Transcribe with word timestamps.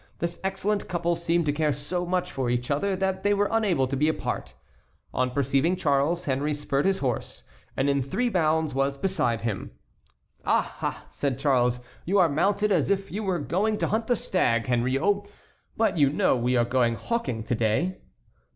This 0.17 0.39
excellent 0.43 0.89
couple 0.89 1.15
seemed 1.15 1.45
to 1.45 1.51
care 1.53 1.71
so 1.71 2.07
much 2.07 2.31
for 2.31 2.49
each 2.49 2.71
other 2.71 2.95
that 2.95 3.21
they 3.21 3.35
were 3.35 3.47
unable 3.51 3.85
to 3.85 3.95
be 3.95 4.07
apart. 4.09 4.55
On 5.13 5.29
perceiving 5.29 5.75
Charles, 5.75 6.25
Henry 6.25 6.55
spurred 6.55 6.85
his 6.87 6.97
horse, 7.05 7.43
and 7.77 7.87
in 7.87 8.01
three 8.01 8.27
bounds 8.27 8.73
was 8.73 8.97
beside 8.97 9.41
him. 9.43 9.69
"Ah, 10.43 10.75
ah!" 10.81 11.05
said 11.11 11.37
Charles, 11.37 11.81
"you 12.03 12.17
are 12.17 12.29
mounted 12.29 12.71
as 12.71 12.89
if 12.89 13.11
you 13.11 13.21
were 13.21 13.37
going 13.37 13.77
to 13.77 13.89
hunt 13.89 14.07
the 14.07 14.15
stag, 14.15 14.65
Henriot; 14.65 15.27
but 15.77 15.99
you 15.99 16.09
know 16.09 16.35
we 16.35 16.57
are 16.57 16.65
going 16.65 16.95
hawking 16.95 17.43
to 17.43 17.53
day." 17.53 18.01